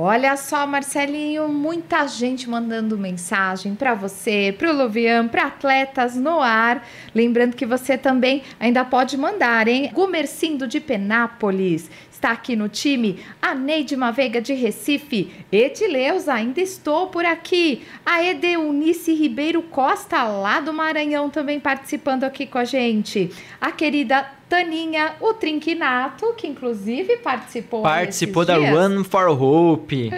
Olha 0.00 0.36
só, 0.36 0.64
Marcelinho, 0.64 1.48
muita 1.48 2.06
gente 2.06 2.48
mandando 2.48 2.96
mensagem 2.96 3.74
para 3.74 3.94
você, 3.94 4.54
para 4.56 4.70
o 4.70 4.72
Luvian, 4.72 5.26
para 5.26 5.46
atletas 5.46 6.14
no 6.14 6.40
ar. 6.40 6.86
Lembrando 7.12 7.56
que 7.56 7.66
você 7.66 7.98
também 7.98 8.44
ainda 8.60 8.84
pode 8.84 9.16
mandar, 9.16 9.66
hein? 9.66 9.90
Gumercindo 9.92 10.68
de 10.68 10.78
Penápolis 10.78 11.90
está 12.18 12.32
aqui 12.32 12.56
no 12.56 12.68
time. 12.68 13.18
A 13.40 13.54
Neide 13.54 13.96
Maveiga 13.96 14.40
de 14.40 14.52
Recife. 14.52 15.30
Edileuza, 15.50 16.34
ainda 16.34 16.60
estou 16.60 17.06
por 17.06 17.24
aqui. 17.24 17.82
A 18.04 18.22
Edeunice 18.22 19.14
Ribeiro 19.14 19.62
Costa, 19.62 20.24
lá 20.24 20.60
do 20.60 20.72
Maranhão, 20.72 21.30
também 21.30 21.58
participando 21.60 22.24
aqui 22.24 22.46
com 22.46 22.58
a 22.58 22.64
gente. 22.64 23.30
A 23.60 23.70
querida 23.70 24.26
Taninha, 24.48 25.14
o 25.20 25.32
Trinquinato, 25.32 26.34
que 26.36 26.46
inclusive 26.46 27.18
participou. 27.18 27.82
Participou 27.82 28.44
da 28.44 28.58
dias. 28.58 28.70
Run 28.70 29.04
for 29.04 29.28
Hope. 29.28 30.10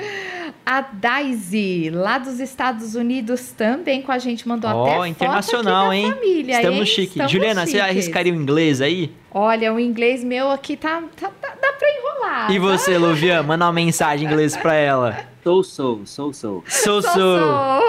A 0.64 0.82
Daisy, 0.82 1.90
lá 1.90 2.18
dos 2.18 2.38
Estados 2.38 2.94
Unidos, 2.94 3.50
também 3.50 4.02
com 4.02 4.12
a 4.12 4.18
gente, 4.18 4.46
mandou 4.46 4.70
oh, 4.70 4.84
até 4.84 5.08
internacional, 5.08 5.86
foto 5.86 5.94
hein? 5.94 6.12
família. 6.12 6.56
Estamos 6.56 6.78
hein? 6.78 6.86
chique. 6.86 7.08
Estamos 7.08 7.32
Juliana, 7.32 7.60
chiques. 7.62 7.72
você 7.72 7.80
arriscaria 7.80 8.32
o 8.32 8.36
inglês 8.36 8.80
aí? 8.80 9.10
Olha, 9.32 9.72
o 9.72 9.78
inglês 9.78 10.24
meu 10.24 10.50
aqui 10.50 10.76
tá, 10.76 11.02
tá, 11.16 11.28
tá 11.28 11.54
dá 11.60 11.72
pra 11.72 11.88
enrolar. 11.88 12.52
E 12.52 12.58
você, 12.58 12.98
Luvian, 12.98 13.42
manda 13.42 13.64
uma 13.64 13.72
mensagem 13.72 14.26
em 14.26 14.30
inglês 14.30 14.56
pra 14.56 14.74
ela. 14.74 15.24
Sou, 15.44 15.62
sou, 15.62 16.00
sou, 16.04 16.32
sou. 16.32 16.64
Sou, 16.66 17.00
sou. 17.00 17.80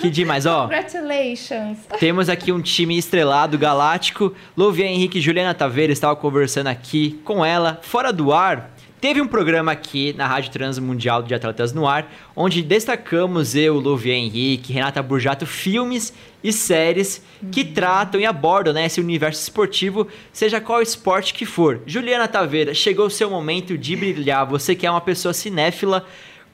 Que 0.00 0.10
demais, 0.10 0.46
ó. 0.46 0.62
Congratulations. 0.62 1.78
Temos 2.00 2.28
aqui 2.28 2.50
um 2.50 2.60
time 2.60 2.96
estrelado, 2.98 3.58
galáctico. 3.58 4.34
Luvian 4.56 4.86
Henrique 4.86 5.18
e 5.18 5.20
Juliana 5.20 5.54
Taveira 5.54 5.92
estavam 5.92 6.16
conversando 6.16 6.68
aqui 6.68 7.20
com 7.24 7.44
ela, 7.44 7.78
fora 7.82 8.12
do 8.12 8.32
ar. 8.32 8.70
Teve 9.00 9.20
um 9.20 9.28
programa 9.28 9.70
aqui 9.70 10.12
na 10.14 10.26
Rádio 10.26 10.50
Transmundial 10.50 11.22
de 11.22 11.32
Atletas 11.32 11.72
no 11.72 11.86
Ar, 11.86 12.10
onde 12.34 12.62
destacamos 12.62 13.54
eu, 13.54 13.78
Luvian 13.78 14.16
Henrique, 14.16 14.72
Renata 14.72 15.00
Burjato, 15.00 15.46
filmes 15.46 16.12
e 16.42 16.52
séries 16.52 17.22
que 17.50 17.62
uhum. 17.62 17.72
tratam 17.72 18.20
e 18.20 18.26
abordam 18.26 18.72
né, 18.72 18.86
esse 18.86 19.00
universo 19.00 19.42
esportivo, 19.42 20.06
seja 20.32 20.60
qual 20.60 20.80
esporte 20.80 21.34
que 21.34 21.44
for. 21.44 21.80
Juliana 21.86 22.28
Taveira, 22.28 22.74
chegou 22.74 23.06
o 23.06 23.10
seu 23.10 23.30
momento 23.30 23.76
de 23.76 23.96
brilhar. 23.96 24.46
Você 24.46 24.74
que 24.74 24.86
é 24.86 24.90
uma 24.90 25.00
pessoa 25.00 25.34
cinéfila, 25.34 26.06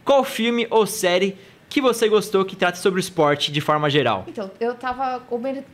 qual 0.04 0.24
filme 0.24 0.66
ou 0.70 0.86
série 0.86 1.36
que 1.68 1.80
você 1.80 2.08
gostou 2.08 2.44
que 2.44 2.54
trata 2.54 2.78
sobre 2.78 3.00
o 3.00 3.02
esporte 3.02 3.50
de 3.50 3.60
forma 3.60 3.90
geral? 3.90 4.24
Então, 4.28 4.48
eu 4.60 4.72
estava 4.72 5.20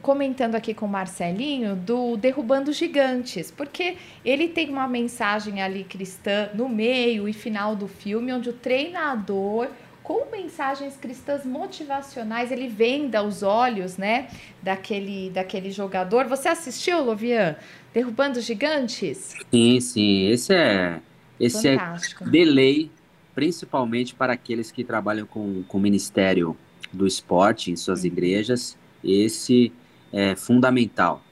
comentando 0.01 0.55
aqui 0.55 0.73
com 0.73 0.87
o 0.87 0.89
Marcelinho 0.89 1.77
do 1.77 2.17
Derrubando 2.17 2.73
Gigantes, 2.73 3.51
porque 3.51 3.99
ele 4.25 4.49
tem 4.49 4.71
uma 4.71 4.89
mensagem 4.89 5.61
ali 5.61 5.85
cristã 5.85 6.49
no 6.55 6.71
meio 6.71 7.29
e 7.29 7.35
final 7.35 7.77
do 7.77 7.87
filme, 7.87 8.33
onde 8.33 8.49
o 8.49 8.53
treinador 8.55 9.69
com 10.11 10.29
mensagens 10.29 10.97
cristãs 10.97 11.47
motivacionais, 11.47 12.51
ele 12.51 12.67
venda 12.67 13.23
os 13.23 13.45
olhos, 13.45 13.97
né, 13.97 14.29
daquele, 14.61 15.31
daquele 15.31 15.71
jogador. 15.71 16.27
Você 16.27 16.49
assistiu, 16.49 17.01
Lovian? 17.01 17.55
Derrubando 17.95 18.41
Gigantes? 18.41 19.37
Sim, 19.53 19.79
sim. 19.79 20.27
Esse 20.27 20.53
é 20.53 21.01
esse 21.39 21.69
é 21.69 21.79
Fantástico. 21.79 22.25
é 22.25 22.29
delay 22.29 22.91
principalmente 23.37 24.13
para 24.13 24.33
aqueles 24.33 24.73
que 24.73 24.83
trabalham 24.83 25.27
com, 25.27 25.63
com 25.63 25.79
o 25.79 25.81
Ministério 25.81 26.57
do 26.93 27.07
Esporte 27.07 27.71
em 27.71 27.77
suas 27.77 28.01
uhum. 28.01 28.07
igrejas, 28.07 28.77
esse 29.05 29.73
é 30.13 30.35
fundamental. 30.35 31.23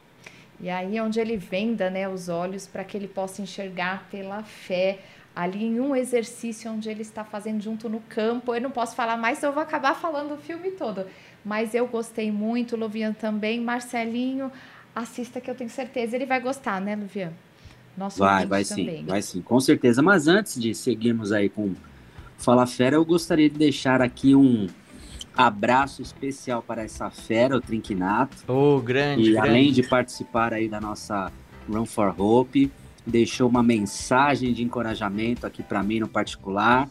E 0.61 0.70
aí 0.70 1.00
onde 1.00 1.18
ele 1.18 1.37
venda 1.37 1.90
né, 1.90 2.09
os 2.09 2.29
olhos 2.29 2.68
para 2.68 2.85
que 2.85 2.96
ele 2.96 3.09
possa 3.09 3.42
enxergar 3.42 4.09
pela 4.09 4.44
fé 4.44 5.00
ali 5.38 5.66
em 5.66 5.79
um 5.79 5.94
exercício 5.94 6.68
onde 6.68 6.90
ele 6.90 7.03
está 7.03 7.22
fazendo 7.22 7.62
junto 7.62 7.88
no 7.88 8.01
campo. 8.09 8.53
Eu 8.53 8.61
não 8.61 8.72
posso 8.72 8.96
falar 8.96 9.16
mais, 9.16 9.40
eu 9.40 9.53
vou 9.53 9.62
acabar 9.62 9.94
falando 9.94 10.35
o 10.35 10.37
filme 10.37 10.72
todo. 10.72 11.07
Mas 11.44 11.74
eu 11.74 11.87
gostei 11.87 12.33
muito, 12.33 12.77
Luvian 12.77 13.12
também. 13.12 13.61
Marcelinho, 13.61 14.51
assista 14.92 15.40
que 15.40 15.48
eu 15.48 15.55
tenho 15.55 15.70
certeza 15.70 16.16
ele 16.16 16.27
vai 16.27 16.40
gostar, 16.40 16.81
né, 16.81 16.96
Luvian? 16.96 17.33
Nosso 17.96 18.18
vai, 18.18 18.46
vai 18.46 18.64
também. 18.64 18.98
sim, 18.98 19.05
vai 19.05 19.22
sim, 19.22 19.40
com 19.40 19.61
certeza. 19.61 20.03
Mas 20.03 20.27
antes 20.27 20.61
de 20.61 20.74
seguirmos 20.74 21.31
aí 21.31 21.48
com 21.48 21.72
Fala 22.37 22.66
Fera, 22.66 22.96
eu 22.96 23.05
gostaria 23.05 23.48
de 23.48 23.57
deixar 23.57 24.03
aqui 24.03 24.35
um 24.35 24.66
abraço 25.37 26.03
especial 26.03 26.62
para 26.62 26.83
essa 26.83 27.11
fera, 27.11 27.57
o 27.57 27.61
Trinquinato. 27.61 28.37
Oh, 28.48 28.81
grande, 28.81 29.31
E 29.31 29.33
grande. 29.35 29.48
além 29.48 29.72
de 29.72 29.85
participar 29.85 30.53
aí 30.53 30.68
da 30.68 30.81
nossa 30.81 31.31
Run 31.68 31.87
for 31.87 32.12
Hope, 32.20 32.72
deixou 33.09 33.49
uma 33.49 33.62
mensagem 33.62 34.53
de 34.53 34.62
encorajamento 34.62 35.47
aqui 35.47 35.62
para 35.62 35.83
mim 35.83 36.01
no 36.01 36.09
particular. 36.09 36.88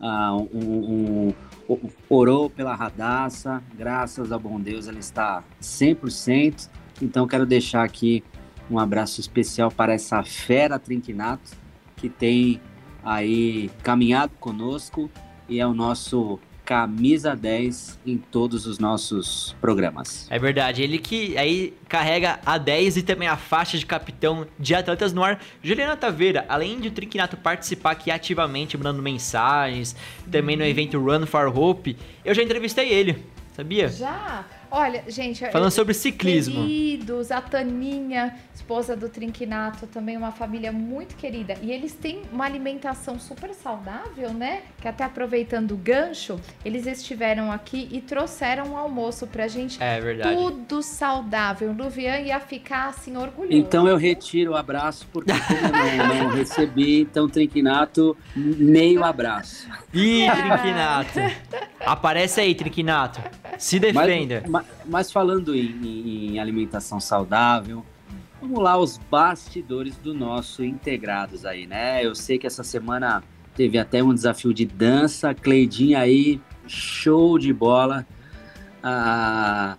Uh, 0.00 0.48
um, 0.54 0.64
um, 0.64 1.34
um, 1.68 1.90
orou 2.08 2.48
pela 2.48 2.74
radaça, 2.74 3.62
graças 3.76 4.32
ao 4.32 4.40
bom 4.40 4.58
Deus, 4.58 4.88
ela 4.88 4.98
está 4.98 5.44
100%. 5.60 6.68
Então, 7.02 7.26
quero 7.26 7.44
deixar 7.44 7.84
aqui 7.84 8.24
um 8.70 8.78
abraço 8.78 9.20
especial 9.20 9.70
para 9.70 9.92
essa 9.92 10.22
fera 10.22 10.78
Trinquinato, 10.78 11.50
que 11.96 12.08
tem 12.08 12.60
aí 13.04 13.70
caminhado 13.82 14.32
conosco 14.40 15.10
e 15.48 15.60
é 15.60 15.66
o 15.66 15.74
nosso 15.74 16.38
camisa 16.70 17.34
10 17.34 17.98
em 18.06 18.16
todos 18.16 18.64
os 18.64 18.78
nossos 18.78 19.56
programas. 19.60 20.28
É 20.30 20.38
verdade, 20.38 20.80
ele 20.84 20.98
que 20.98 21.36
aí 21.36 21.74
carrega 21.88 22.38
a 22.46 22.56
10 22.58 22.98
e 22.98 23.02
também 23.02 23.26
a 23.26 23.36
faixa 23.36 23.76
de 23.76 23.84
capitão 23.84 24.46
de 24.56 24.72
Atletas 24.72 25.12
no 25.12 25.24
Ar. 25.24 25.40
Juliana 25.60 25.96
Taveira, 25.96 26.46
além 26.48 26.78
de 26.78 26.86
o 26.86 26.90
Trinquinato 26.92 27.36
participar 27.36 27.90
aqui 27.90 28.08
ativamente, 28.08 28.76
mandando 28.76 29.02
mensagens, 29.02 29.96
também 30.30 30.56
no 30.56 30.64
evento 30.64 30.96
Run 31.00 31.26
for 31.26 31.48
Hope, 31.48 31.96
eu 32.24 32.32
já 32.32 32.40
entrevistei 32.40 32.88
ele, 32.88 33.26
sabia? 33.56 33.88
Já? 33.88 34.44
Olha, 34.70 35.04
gente. 35.08 35.44
Falando 35.50 35.70
sobre 35.70 35.94
ciclismo. 35.94 36.62
Queridos, 36.62 37.30
a 37.30 37.40
Taninha, 37.40 38.36
esposa 38.54 38.96
do 38.96 39.08
Trinquinato, 39.08 39.86
também 39.86 40.16
uma 40.16 40.30
família 40.30 40.70
muito 40.70 41.16
querida. 41.16 41.56
E 41.60 41.72
eles 41.72 41.92
têm 41.92 42.22
uma 42.32 42.44
alimentação 42.44 43.18
super 43.18 43.52
saudável, 43.52 44.32
né? 44.32 44.62
Que 44.80 44.86
até 44.86 45.02
aproveitando 45.02 45.72
o 45.72 45.76
gancho, 45.76 46.40
eles 46.64 46.86
estiveram 46.86 47.50
aqui 47.50 47.88
e 47.90 48.00
trouxeram 48.00 48.68
um 48.68 48.76
almoço 48.76 49.26
pra 49.26 49.48
gente. 49.48 49.82
É 49.82 50.00
verdade. 50.00 50.36
Tudo 50.36 50.82
saudável. 50.82 51.70
O 51.70 51.72
Luvian 51.72 52.18
ia 52.20 52.38
ficar 52.38 52.88
assim 52.88 53.16
orgulhoso. 53.16 53.56
Então 53.56 53.88
eu 53.88 53.96
retiro 53.96 54.52
o 54.52 54.56
abraço, 54.56 55.06
porque 55.12 55.32
eu 55.32 55.36
não, 56.06 56.24
não 56.24 56.36
recebi. 56.36 57.00
Então, 57.00 57.28
Trinquinato, 57.28 58.16
meio 58.36 59.02
abraço. 59.02 59.68
Ih, 59.92 60.26
Trinquinato. 60.30 61.18
Aparece 61.84 62.40
aí, 62.40 62.54
Trinquinato. 62.54 63.20
Se 63.58 63.78
defenda. 63.78 64.42
Mas, 64.42 64.50
mas, 64.50 64.59
mas 64.86 65.10
falando 65.10 65.54
em, 65.54 66.32
em, 66.32 66.38
alimentação 66.38 67.00
saudável, 67.00 67.84
vamos 68.40 68.62
lá 68.62 68.76
os 68.76 68.98
bastidores 69.10 69.96
do 69.96 70.14
nosso 70.14 70.64
Integrados 70.64 71.44
aí, 71.44 71.66
né? 71.66 72.04
Eu 72.04 72.14
sei 72.14 72.38
que 72.38 72.46
essa 72.46 72.62
semana 72.62 73.22
teve 73.54 73.78
até 73.78 74.02
um 74.02 74.14
desafio 74.14 74.54
de 74.54 74.64
dança, 74.64 75.34
Cleidinha 75.34 76.00
aí, 76.00 76.40
show 76.66 77.38
de 77.38 77.52
bola. 77.52 78.06
Ah, 78.82 79.76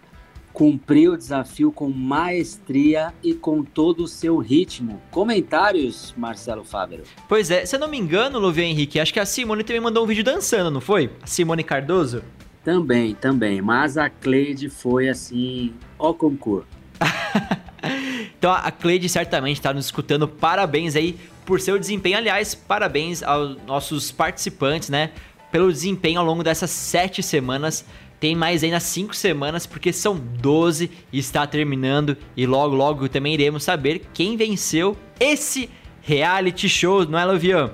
cumpriu 0.54 1.14
o 1.14 1.18
desafio 1.18 1.72
com 1.72 1.90
maestria 1.90 3.14
e 3.24 3.34
com 3.34 3.64
todo 3.64 4.04
o 4.04 4.08
seu 4.08 4.38
ritmo. 4.38 5.02
Comentários, 5.10 6.14
Marcelo 6.18 6.64
Fábio. 6.64 7.04
Pois 7.28 7.50
é, 7.50 7.66
se 7.66 7.76
eu 7.76 7.80
não 7.80 7.88
me 7.88 7.98
engano, 7.98 8.38
Luvian 8.40 8.66
Henrique, 8.66 9.00
acho 9.00 9.14
que 9.14 9.20
a 9.20 9.26
Simone 9.26 9.64
também 9.64 9.82
mandou 9.82 10.04
um 10.04 10.08
vídeo 10.08 10.24
dançando, 10.24 10.70
não 10.70 10.82
foi? 10.82 11.10
A 11.22 11.28
Simone 11.28 11.64
Cardoso? 11.64 12.24
Também, 12.64 13.16
também. 13.16 13.62
Mas 13.62 13.98
a 13.98 14.10
Cleide 14.10 14.70
foi 14.70 15.10
assim, 15.10 15.74
ó 15.98 16.14
concurso. 16.14 16.68
então 18.38 18.52
a 18.52 18.70
Cleide 18.72 19.10
certamente 19.10 19.58
está 19.58 19.74
nos 19.74 19.86
escutando. 19.86 20.28
Parabéns 20.28 20.96
aí 20.96 21.18
por 21.46 21.60
seu 21.60 21.80
desempenho. 21.80 22.18
Aliás, 22.18 22.54
parabéns 22.54 23.24
aos 23.24 23.58
nossos 23.66 24.12
participantes, 24.12 24.90
né? 24.90 25.12
Pelo 25.52 25.72
desempenho 25.72 26.20
ao 26.20 26.26
longo 26.26 26.44
dessas 26.44 26.70
sete 26.70 27.24
semanas. 27.24 27.84
Tem 28.20 28.36
mais 28.36 28.64
ainda 28.64 28.80
cinco 28.80 29.16
semanas, 29.16 29.66
porque 29.66 29.92
são 29.92 30.16
12 30.16 30.92
e 31.12 31.18
está 31.18 31.48
terminando. 31.48 32.16
E 32.38 32.46
logo, 32.46 32.76
logo 32.76 33.10
também 33.10 33.34
iremos 33.34 33.64
saber 33.64 34.04
quem 34.14 34.38
venceu 34.38 34.96
esse 35.20 35.68
reality 36.04 36.70
show, 36.70 37.04
não 37.04 37.18
é, 37.18 37.26
Lovian? 37.26 37.72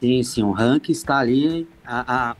Sim, 0.00 0.22
sim. 0.22 0.42
O 0.42 0.52
ranking 0.52 0.92
está 0.92 1.18
ali. 1.18 1.68
A, 1.84 2.30
a, 2.30 2.36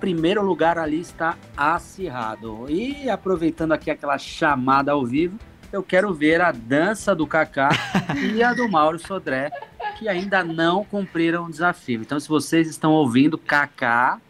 primeiro 0.00 0.42
lugar 0.42 0.78
ali 0.78 1.00
está 1.00 1.36
acirrado. 1.56 2.66
E 2.68 3.08
aproveitando 3.08 3.72
aqui 3.72 3.90
aquela 3.90 4.18
chamada 4.18 4.92
ao 4.92 5.04
vivo, 5.04 5.38
eu 5.72 5.82
quero 5.82 6.12
ver 6.14 6.40
a 6.40 6.52
dança 6.52 7.14
do 7.14 7.26
Kaká 7.26 7.70
e 8.34 8.42
a 8.42 8.54
do 8.54 8.68
Mauro 8.68 8.98
Sodré, 8.98 9.50
que 9.98 10.08
ainda 10.08 10.44
não 10.44 10.84
cumpriram 10.84 11.44
o 11.44 11.50
desafio. 11.50 12.00
Então, 12.00 12.20
se 12.20 12.28
vocês 12.28 12.68
estão 12.68 12.92
ouvindo 12.92 13.38
Kaká 13.38 14.20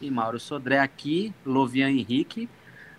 e 0.00 0.10
Mauro 0.10 0.38
Sodré 0.38 0.78
aqui, 0.78 1.32
Lovian 1.44 1.90
Henrique, 1.90 2.48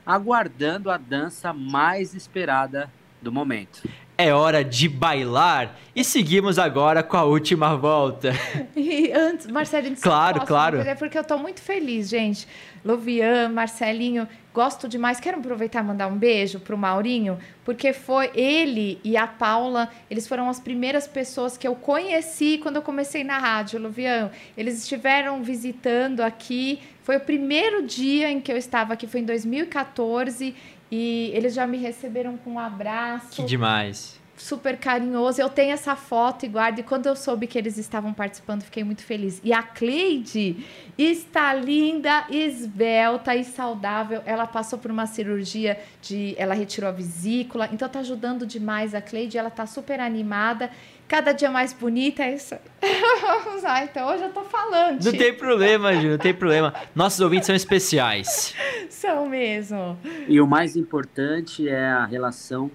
aguardando 0.06 0.92
a 0.92 0.98
dança 0.98 1.54
mais 1.54 2.14
esperada 2.14 2.92
do 3.22 3.32
momento. 3.32 3.88
É 4.18 4.34
hora 4.34 4.64
de 4.64 4.88
bailar 4.88 5.78
e 5.94 6.02
seguimos 6.02 6.58
agora 6.58 7.04
com 7.04 7.18
a 7.18 7.26
última 7.26 7.76
volta. 7.76 8.32
E 8.76 9.12
antes, 9.12 9.48
Marcelinho, 9.48 9.96
claro, 10.00 10.46
claro. 10.46 10.80
É 10.82 10.94
porque 10.94 11.18
eu 11.18 11.24
tô 11.24 11.38
muito 11.38 11.62
feliz, 11.62 12.10
gente. 12.10 12.48
Lovian, 12.84 13.50
Marcelinho, 13.50 14.28
gosto 14.54 14.88
demais. 14.88 15.20
Quero 15.20 15.40
aproveitar 15.40 15.84
e 15.84 15.88
mandar 15.88 16.08
um 16.08 16.16
beijo 16.16 16.60
pro 16.60 16.78
Maurinho, 16.78 17.40
porque 17.64 17.94
foi 17.94 18.30
ele 18.36 19.00
e 19.04 19.18
a 19.18 19.26
Paula, 19.26 19.90
eles 20.10 20.28
foram 20.28 20.50
as 20.50 20.60
primeiras 20.60 21.08
pessoas 21.08 21.58
que 21.58 21.68
eu 21.68 21.74
conheci 21.74 22.60
quando 22.62 22.76
eu 22.76 22.82
comecei 22.82 23.24
na 23.24 23.40
rádio, 23.40 23.82
Lovian. 23.82 24.30
Eles 24.56 24.78
estiveram 24.84 25.42
visitando 25.42 26.22
aqui. 26.22 26.80
Foi 27.02 27.18
o 27.18 27.22
primeiro 27.22 27.84
dia 27.84 28.30
em 28.30 28.40
que 28.40 28.52
eu 28.52 28.58
estava 28.58 28.94
aqui, 28.94 29.08
foi 29.08 29.22
em 29.22 29.26
2014 29.26 30.54
e 30.92 31.32
eles 31.34 31.54
já 31.54 31.66
me 31.66 31.78
receberam 31.78 32.38
com 32.38 32.54
um 32.54 32.60
abraço. 32.60 33.30
Que 33.32 33.44
demais. 33.44 34.20
Super 34.38 34.78
carinhoso. 34.78 35.42
Eu 35.42 35.48
tenho 35.50 35.72
essa 35.72 35.96
foto 35.96 36.46
e 36.46 36.50
guardo. 36.50 36.80
E 36.80 36.84
quando 36.84 37.08
eu 37.08 37.16
soube 37.16 37.48
que 37.48 37.58
eles 37.58 37.78
estavam 37.78 38.14
participando, 38.14 38.64
fiquei 38.64 38.84
muito 38.84 39.02
feliz. 39.02 39.40
E 39.44 39.54
a 39.54 39.64
Cleide 39.64 40.58
está 40.98 41.54
linda, 41.54 42.26
esbelta 42.30 43.34
e 43.34 43.46
saudável. 43.46 44.22
Ela 44.26 44.46
passou 44.46 44.78
por 44.78 44.92
uma 44.92 45.08
cirurgia 45.08 45.80
de. 46.02 46.36
Ela 46.38 46.54
retirou 46.54 46.90
a 46.90 46.92
vesícula. 46.92 47.70
Então 47.72 47.88
tá 47.88 48.00
ajudando 48.00 48.46
demais 48.46 48.94
a 48.94 49.02
Cleide. 49.02 49.38
Ela 49.38 49.50
tá 49.50 49.66
super 49.66 50.02
animada 50.02 50.70
cada 51.08 51.32
dia 51.32 51.50
mais 51.50 51.74
bonita. 51.74 52.24
É 52.24 52.36
isso. 52.36 52.56
Lá, 53.64 53.84
então 53.86 54.08
hoje 54.10 54.24
eu 54.24 54.34
tô 54.34 54.44
falando. 54.44 55.04
Não 55.04 55.12
tem 55.12 55.34
problema, 55.34 55.94
Ju, 55.94 56.10
não 56.10 56.18
tem 56.18 56.34
problema. 56.34 56.74
Nossos 56.94 57.20
ouvintes 57.20 57.48
são 57.48 57.56
especiais. 57.56 58.54
São 59.06 59.30
mesmo. 59.30 59.98
E 60.28 60.42
o 60.42 60.48
mais 60.48 60.76
importante 60.76 61.70
é 61.70 61.86
a 61.86 62.06
relação 62.06 62.72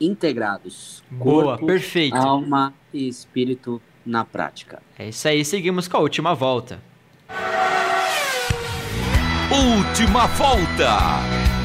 integrados. 0.00 1.04
Boa, 1.08 1.44
Corpo, 1.56 1.66
perfeito. 1.66 2.16
Alma 2.16 2.74
e 2.92 3.06
espírito 3.06 3.80
na 4.04 4.24
prática. 4.24 4.82
É 4.98 5.08
isso 5.08 5.28
aí, 5.28 5.44
seguimos 5.44 5.86
com 5.86 5.98
a 5.98 6.00
última 6.00 6.34
volta. 6.34 6.80
Última 9.50 10.26
volta. 10.26 11.55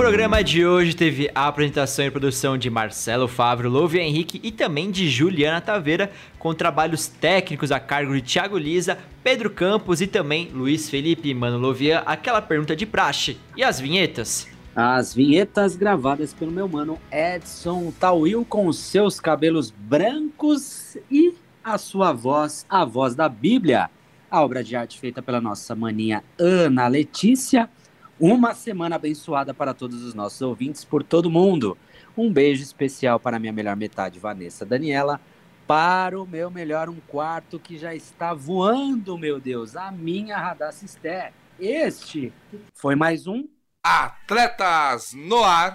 Programa 0.00 0.42
de 0.42 0.64
hoje 0.64 0.96
teve 0.96 1.30
a 1.34 1.46
apresentação 1.46 2.06
e 2.06 2.10
produção 2.10 2.56
de 2.56 2.70
Marcelo 2.70 3.28
Fávero, 3.28 3.68
Louve 3.68 3.98
Henrique 3.98 4.40
e 4.42 4.50
também 4.50 4.90
de 4.90 5.10
Juliana 5.10 5.60
Taveira, 5.60 6.10
com 6.38 6.54
trabalhos 6.54 7.06
técnicos 7.06 7.70
a 7.70 7.78
cargo 7.78 8.14
de 8.14 8.22
Thiago 8.22 8.56
Lisa, 8.56 8.96
Pedro 9.22 9.50
Campos 9.50 10.00
e 10.00 10.06
também 10.06 10.48
Luiz 10.54 10.88
Felipe 10.88 11.28
e 11.28 11.34
Mano 11.34 11.58
Lovian. 11.58 12.02
Aquela 12.06 12.40
pergunta 12.40 12.74
de 12.74 12.86
praxe. 12.86 13.36
E 13.54 13.62
as 13.62 13.78
vinhetas? 13.78 14.48
As 14.74 15.12
vinhetas 15.12 15.76
gravadas 15.76 16.32
pelo 16.32 16.50
meu 16.50 16.66
mano 16.66 16.98
Edson 17.12 17.92
Tawil 18.00 18.42
com 18.48 18.72
seus 18.72 19.20
cabelos 19.20 19.70
brancos 19.70 20.96
e 21.10 21.34
a 21.62 21.76
sua 21.76 22.10
voz, 22.10 22.64
a 22.70 22.86
voz 22.86 23.14
da 23.14 23.28
Bíblia. 23.28 23.90
A 24.30 24.42
obra 24.42 24.64
de 24.64 24.74
arte 24.74 24.98
feita 24.98 25.20
pela 25.20 25.42
nossa 25.42 25.74
maninha 25.74 26.24
Ana 26.38 26.88
Letícia. 26.88 27.68
Uma 28.20 28.52
semana 28.52 28.96
abençoada 28.96 29.54
para 29.54 29.72
todos 29.72 30.04
os 30.04 30.12
nossos 30.12 30.42
ouvintes 30.42 30.84
por 30.84 31.02
todo 31.02 31.30
mundo. 31.30 31.74
Um 32.14 32.30
beijo 32.30 32.62
especial 32.62 33.18
para 33.18 33.38
minha 33.38 33.50
melhor 33.50 33.74
metade, 33.74 34.18
Vanessa 34.18 34.66
Daniela. 34.66 35.18
Para 35.66 36.20
o 36.20 36.26
meu 36.26 36.50
melhor 36.50 36.90
um 36.90 36.98
quarto 37.08 37.58
que 37.58 37.78
já 37.78 37.94
está 37.94 38.34
voando, 38.34 39.16
meu 39.16 39.40
Deus, 39.40 39.74
a 39.74 39.90
minha 39.90 40.36
Radassis 40.36 40.98
Este 41.58 42.30
foi 42.74 42.94
mais 42.94 43.26
um 43.26 43.48
Atletas 43.82 45.14
no 45.14 45.42
ar. 45.42 45.74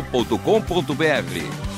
transmundial.com.br. 0.00 1.71